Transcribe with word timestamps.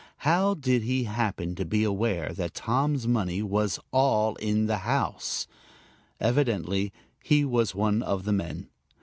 How 0.25 0.55
did 0.55 0.81
he 0.81 1.03
happen 1.03 1.53
to 1.53 1.63
be 1.63 1.83
aware 1.83 2.33
that 2.33 2.55
Tom's 2.55 3.07
money 3.07 3.43
was 3.43 3.79
all 3.91 4.33
in 4.37 4.65
the 4.65 4.77
house? 4.77 5.45
Evidently 6.19 6.91
he 7.23 7.45
was 7.45 7.75
one 7.75 8.01
of 8.01 8.23
the 8.23 8.33
men. 8.33 8.67